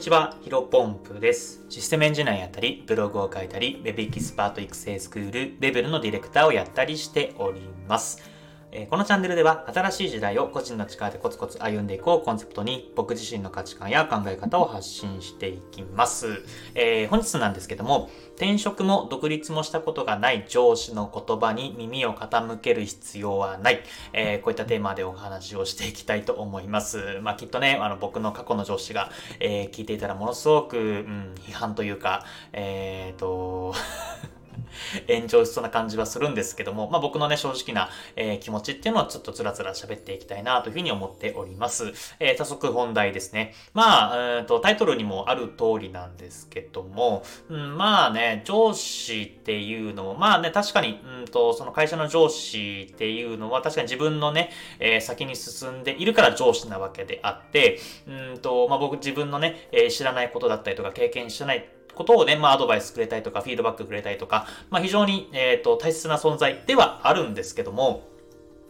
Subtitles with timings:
[0.00, 1.62] にちは、ヒロポンプです。
[1.68, 8.22] システムエンジニアやったり、ブログを書いたり、Web エキスパート育成スクール、レベルのディレクターをやったりしております。
[8.72, 16.42] えこのチャンネルでは新しい時代を個人の力でコツコツ歩んでいこうコンセプトに僕自身の価値観や考え方を発信していきます。
[16.74, 23.82] えー、本日なんですけども、転職も独立もしたことがない上司の言葉に耳を傾ける必要はない。
[24.12, 27.18] えー、こういったテーマでお話をしていきたいと思います。
[27.22, 29.10] まあ、きっとね、あの僕の過去の上司が、
[29.40, 33.74] え、聞いていたらものすごく、うん、批判というか、えーと
[35.08, 41.92] 炎上しそうな感じはするんですけども、まあ僕のね、正直な、えー、気持ちっていうのをちょっとつらつら喋っていきたいなというふうに思っております。
[42.18, 43.54] えー、早速本題ですね。
[43.74, 61.68] まあ、えー、と、タイトルにもある通りなんですけども、うん、まあね、上司っていうのも、まあね、確かに、うんと、その会社の上司っていうのは確かに自分のね、えー、先に進んでいるから上司なわけであって、うんと、まあ僕自分のね、えー、知らないことだったりとか経験してない
[62.00, 68.08] ことをね、まあ、アドバイスくれたりとか、フィードバックくれたりとか、まあ、非常に、えっ、ー、と、大切な存在ではあるんですけども、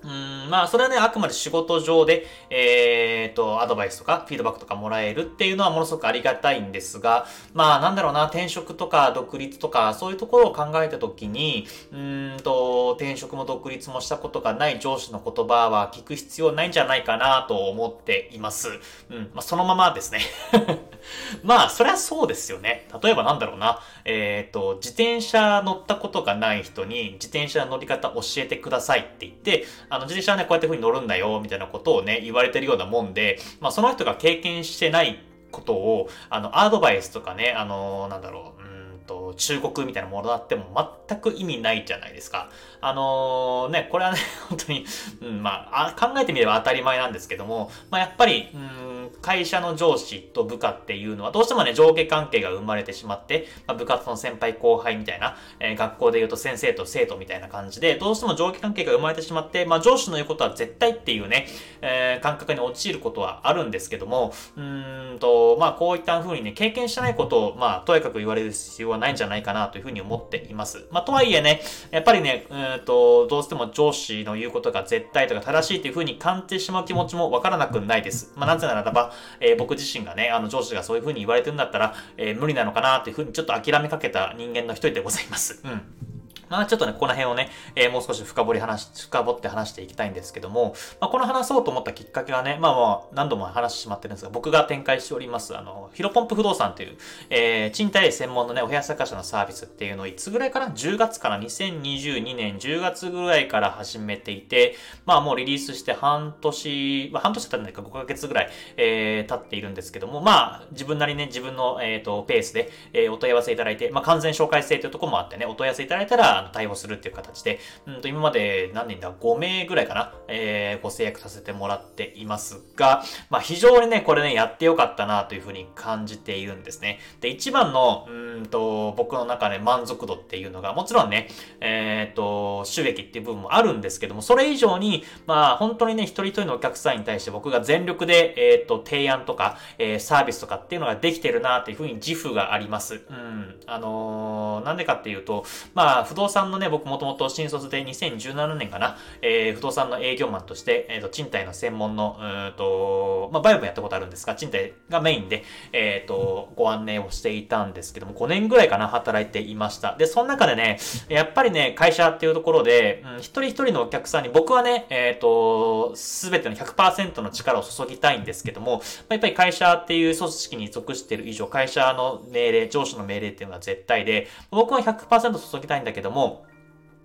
[0.02, 18.68] うん、まあ、それはね、あくまで仕事上で、えっ、と、アドバイスとか、フィードバックとかもらえるっていうのはものすごくありがたいんですが、まあ、なんだろうな、転職とか独立とか、そういうところを考えたときに、うんと、転職も独立もしたことがない上司の言葉は聞く必要ないんじゃないかなと思っています。
[19.10, 20.20] うん、まあ、そのままですね。
[21.42, 22.88] まあ、そりゃそうですよね。
[23.02, 40.66] 例えばなんだろうな、えっ、と、自転車乗ったことがない人に、自転車の乗り方教えてくださいって言って、あの、自転車はね、こうやって風に乗るんだよ、みたいなことをね、言われてるようなもんで、まあ、その人が経験してないことを、あの、アドバイスとかね、あの、なんだろう、うんと、忠告みたいなものだっても
[41.08, 42.50] 全く意味ないじゃないですか。
[42.80, 44.84] あのー、ね、これはね、 本当に、
[45.22, 61.46] うん、まあ、考えてみれば当たり前なんですけども、まあ、やっぱり、うん会社の上司と部下っていうのはどうしてもね、上下関係が生まれてしまって、まあ、部活の先輩後輩みたいな、えー、学校で言うと先生と生徒みたいな感じで、どうしても上下関係が生まれてしまって、まあ、上司の言うことは絶対っていうね、
[61.82, 70.86] えー、感覚に陥ることはあるんですけども、うーんと、まあ、こういった風にね、経験してないことを、まあ、とやかく言われる必要はないんじゃないかなというふうに思っています。
[70.90, 78.32] まあ、とはいえね、やっぱりね、うんと、どうしても上司の言うことが絶対とか正しいというふうに感じてしまう気持ちもわからなくないです。
[78.36, 85.60] まあ、なぜならば、えー、僕自身がね、あの上司がそういうふうに言われてるんだったら、えー、無理なのかなというふうにちょっと諦めかけた人間の一人でございます。
[85.64, 86.09] うん。
[86.50, 96.96] まあちょっとね、この辺をね、えー、もう少し深掘り話、深掘って話していきたいんですけども、まあこの話そうと思ったきっかけはね、まあまあ何度も話してしまってるんですが、僕が展開しております、あの、ヒロポンプ不動産という、
[97.30, 104.74] えー、賃貸専門のね、お部屋探しのサービスっていうのをいつぐらいかな ?10 月から2022年10月ぐらいから始めていて、
[105.06, 120.14] まあもうリリースして半年、まあ半年経ったんだか5ヶ月ぐらい、えー、経っているんですけども、まあ自分なりね、自分の、えっ、ー、と、ペースで、えー、お問い合わせいただいて、まあ完全紹介制というところもあってね、お問い合わせいただいたら、対応するっていう形で、うんと、今まで何人だ ?5 名ぐらいかな？
[120.28, 126.98] えー、ご制約させてもらっていますが、まあ、非常にね、これね、やってよかったなというふうに感じているんですね。
[127.20, 131.28] で、一番の、うんと、僕の中で満足度っていうのが、もちろんね、
[131.60, 143.02] えっ、ー、と、収益っていう部分もあるんですけども、それ以上に、まあ、本当にね、一人一人のお客さんに対して僕が全力で、えっ、ー、と、提案とか、えー、サービスとかっていうのができてるなというふうに自負があります。
[143.08, 143.56] うん。
[143.66, 159.96] あのー、なんでかっていうと、まあ、不動産のね、僕もともと新卒で2017年かな、えー、不動産の営業マンとして、えっ、ー、と、賃貸の専門の、うんと、まあ、バイオもやったことあるんですが、賃貸がメインで、えっ、ー、と、ご案内をしていたんですけども、5年ぐらいかな、働いていました。
[159.96, 176.44] で、その中でね、やっぱりね、会社っていうところで、うん、一人一人のお客さんに、僕はね、えっ、と、すべての100%の力を注ぎたいんですけども、やっぱり会社っていう組織に属している以上、会社の命令、上司の命令っていうのは絶対で、僕は100%注ぎたいんだけども、も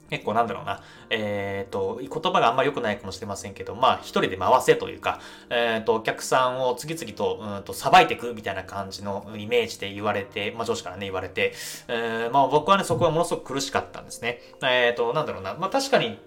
[0.10, 5.20] 結構なんだろうな、えっ、ー、と、言葉があんま良くないかもしれませんけど、まあ一人で回せというか、
[5.50, 11.54] えっ、ー、と、お客さんを次々と、うんと、さばいていくみたいな感じのイメージで言われて、まあ上司からね、言われて、
[11.88, 14.42] えー、まあ僕はね、そこはものすごく苦しかったんですね。
[14.62, 16.20] えっ、ー、と、なんだろうな、まあ確かに、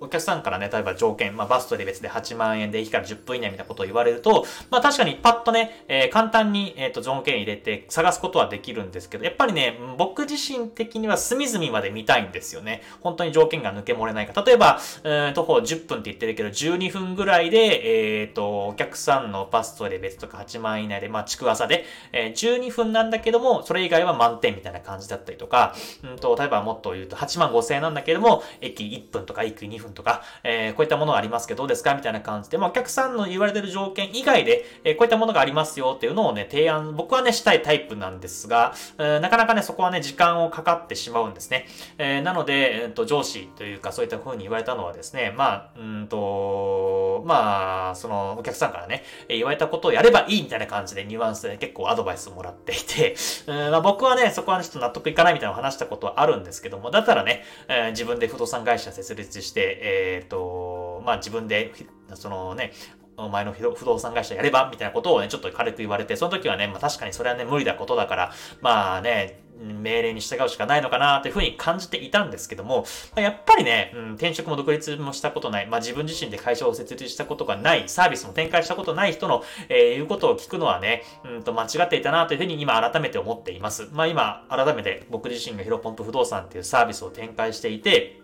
[0.00, 12.82] お客さんからね、例えば条件、まあ、バストで別で8万円で駅から10分以内みたいなことを言われると、まあ、確かにパッとね、えー、簡単に、えっ、ー、と、条件入れて探すことはできるんですけど、やっぱりね、僕自身的には隅々まで見たいんですよね。
[13.00, 14.42] 本当に条件が抜け漏れないか。
[14.42, 31.94] 例えば、えー、徒歩10分って言ってるけど、12分ぐらいで、えっ、ー、と、お客さんのバストで別とか8万円以内で、まあ、地区朝で、えー、12分なんだけども、それ以外は満点みたいな感じだったりとか、うんと、例えばもっと言うと8万5千円なんだけども、駅1分とか駅2分分とか、えー、こういったものがありますけどどうですか？
[31.94, 41.66] みたいな感じで、まあ、お客さんの言われてる条件以外で、えー、こういったものがありますよっていうのをね、提案、僕はね、したいタイプなんですが、えー、なかなかね、そこはね、時間をかかってしまうんですね。
[41.98, 53.14] えー、なので、えー、と上司というか、そういった風に言われたのはですね、まあ、うんと、まあ、その、お客さんからね、言われたことをやればいいみたいな感じでニュアンスで、ね、結構アドバイスをもらっていて、
[53.46, 61.72] う んまあ、僕はね、そこは、ね、ちょっと納得いかないみたいなのを話したことはあるんですけども、だったらね、えー、自分で不動産会社設立して、えっ、ー、と、まあ自分で、
[62.14, 62.72] そのね、
[63.16, 72.84] お前の不動産会社やればみたいなことをね、ちょっと軽く言われて、その時はね、まあ確かにそれはね、無理なことだから、まあね、命令に従うしかないのかなというふうに感じていたんですけども、
[73.14, 83.88] ま、やっぱりね、うん、転職も独立もしたことない、まあ自分自身で会社を設立したことがない、サービスも展開したことない人の、えー、言うことを聞くのはね、うんと間違っていたなというふうに今改めて思っています。
[83.92, 88.20] まあ今、改めて僕自身がヒロポンプ不動産っていうサービスを展開していて、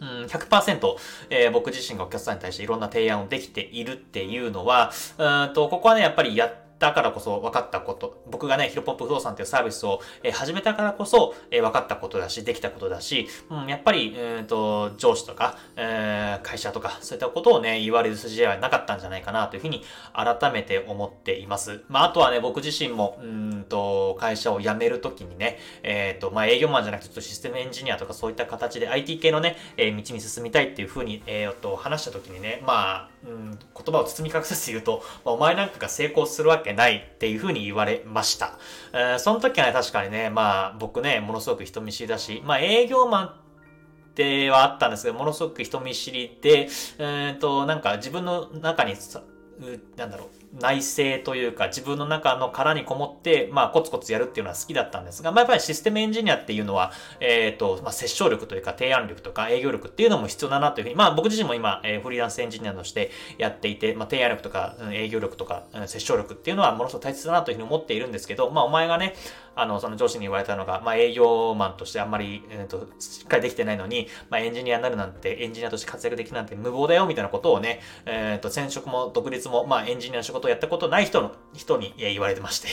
[0.00, 0.96] うん、100%、
[1.30, 19.84] えー、僕自身がお客さんに対していろんな提案をできているっていうのは、うんと、ここはね、やっぱりやってだからこそ分かったこと、僕がね、ヒロポンプ不動産っていうサービスを、え始めたからこそ、え分かったことだし、できたことだし、うん、やっぱり、えーと、上司とか、えー、会社とか、そういったことをね、言われる筋合いはなかったんじゃないかなというふうに
[20.14, 21.82] 改めて思っています。
[21.88, 38.58] まあ、あとはね、僕自身も、うんと、会社を辞めるときにね、えっ、ー、と、まあ、営業マンじゃなくて、ちょっとシステムエンジニアとかそういった形で IT 系のね、えー、道に進みたいっていうふうに、えー、と、話したときにね、まあ、うん、言葉を包み隠さず言うと、まあ、お前なんかが成功するわけないっていうふうに言われました。
[38.92, 43.34] えー、その時はね、確かにね、まあ僕ね、ものすごく人見知りだし、まあ営業マン
[44.14, 46.68] ではあったんですけど、ものすごく人見知りで、
[46.98, 48.94] えっ、ー、と、なんか自分の中に
[49.96, 69.14] なんだろう、内政というか自分の中の殻にこもって、まあコツコツやるっていうのは好きだったんですが、まあやっぱりシステムエンジニアっていうのは、えっ、ー、と、まあ接触力というか提案力とか営業力っていうのも必要だなというふうに、まあ僕自身も今、えー、フリーランスエンジニアとしてやっていて、まあ提案力とか、うん、営業力とか、うん、接触力っていうのはものすごく大切だなというふうに思っているんですけど、まあお前がね、
[69.54, 82.68] あの、その上司に言われたのが、まあ営業マンとしてあんまり、えっ、ー、と、しっかりできてないのに、まあエンジニアになるなんて、エンジニアとして活躍できるなんて無謀だよみたいなことをね、えっ、と、転職も独立も、まあエンジニアの仕事をやったことない人の、人に言われてまして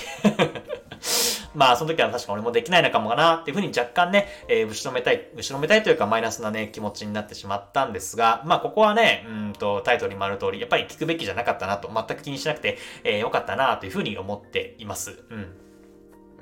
[1.55, 15.23] まあ、その時は確か俺もできないのかもかなっていうふうに若干ね、えー、後ろめたい、後ろめたいというかマイナスなね、気持ちになってしまったんですが、まあ、ここはね、うんと、タイトルにもある通り、やっぱり聞くべきじゃなかったなと、全く気にしなくて、えー、よかったなというふうに思っています。
[15.29, 15.55] うん。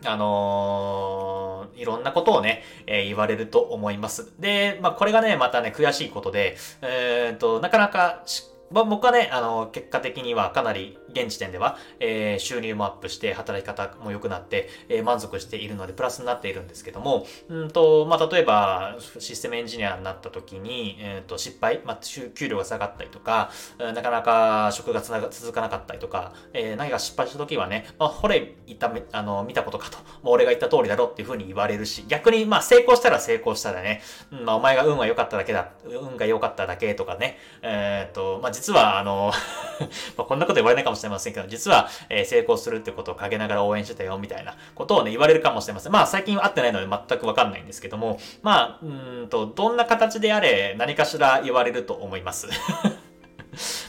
[0.04, 4.34] あのー、いろんなことをね、えー、言われると思います。
[4.40, 22.00] で、まあ、これがね、またね、悔しいことで、えー、っと、なかなかしまあ、僕はね、あの、結果的にはかなり現時点では、えー、収入もアップして、働き方も良くなって、えー、満足しているので、プラスになっているんですけども、うんと、まあ、例えば、システムエンジニアになった時に、え、ー、と、失敗、まあ、
[22.36, 34.02] 給料が下がったりとか、なかなか職が続かなかったりとか、えー、何か失敗した時はね、まあ、ほれ、いため、あの、見たことかと、もう俺が言った通りだろっていうふうに言われるし、逆に、まあ、成功したら成功したらね、
[34.32, 39.32] うん、まあ、お前が運が良かっただけだ、運が良かっただけとかね、えっ、ー、と、まあ、実は、あの
[40.18, 45.92] まあ、こんなこと言われないかもしれないませんけど、実は、えー、成功するってことを陰ながら応援してたよ、みたいなことをね、言われるかもしれません。
[45.92, 52.48] まあ、最近会ってないので全くわかんないんですけども、まあ、うんと、どんな形であれ、何かしら言われると思います。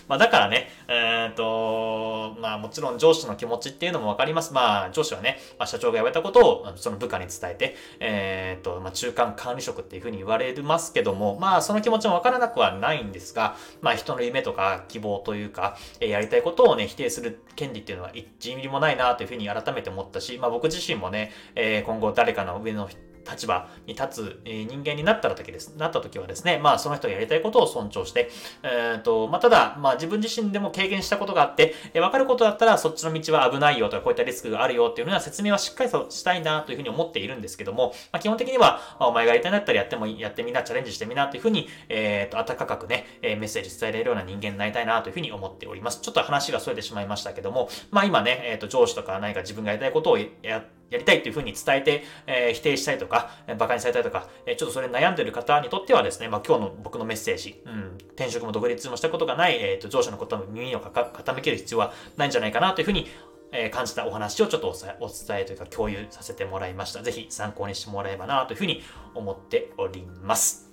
[0.08, 4.52] まあだからね、えっ、と、まあもちろん上司の気持ちっていうのもわかります。
[4.52, 22.98] まあ上司はね、まあ、社長が言われたことをその部下に伝えて、えっ、と、まあ中間管理職っていうふうに言われますけども、まあその気持ちもわからなくはないんですが、まあ人の夢とか希望というか、えー、やりたいことをね、否定する権利っていうのは1ミリもないなというふうに改めて思ったし、まあ僕自身もね、えー、今後誰かの上の人
[23.30, 28.30] 立場に立つ、人間になった時です、なった時はですね、まあその人がやりたいことを尊重して、
[28.62, 46.00] えっ、ー、と、まあただ、まあ自分自身でも経験したことがあって、えー、分かることだったらそっちの道は危ないよとかこういったリスクがあるよっていうのは説明はしっかりとしたいなというふうに思っているんですけども、まあ基本的には、お前がやりたいんだったらやっても、やってみな、チャレンジしてみなというふうに、えっ、ー、と、温かくね、えメッセージ伝えられるような人間になりたいなというふうに思っております。
[46.00, 63.08] ちょっと話が逸れてしまいましたけども、まあ今ね、えっ、と、上司とか何か自分がやりたいことをやってやりたいというふうに伝えて、えー、否定したいとか、えー、馬鹿にされたりとか、えー、ちょっとそれに悩んでる方にとってはですね、まあ、今日の僕のメッセージ、うん、転職も独立もしたことがない、えーと、上司のことも耳を傾ける必要はないんじゃないかなというふうに、
[63.52, 64.68] えー、感じたお話をちょっと
[65.00, 67.02] お伝えというか共有させてもらいました。
[67.02, 68.82] ぜひ参考にしてもらえばなというふうに
[69.14, 70.65] 思っております。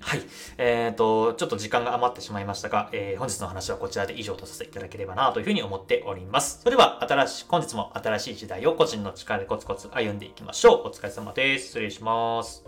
[0.00, 0.22] はい。
[0.58, 6.60] えっ、ー、と、ちょっと時間が余ってしまいましたが、えー、本日の話はこちらで以上とさせていただければなというふうに思っております。
[6.62, 10.88] それでは、新しい、本日も新しい時代を個人の力でコツコツ歩んでいきましょう。
[10.88, 11.66] お疲れ様です。
[11.66, 12.64] 失礼します。